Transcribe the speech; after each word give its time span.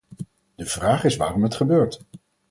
De 0.55 0.65
vraag 0.65 1.03
is 1.03 1.15
waarom 1.15 1.43
het 1.43 1.55
gebeurt. 1.55 2.01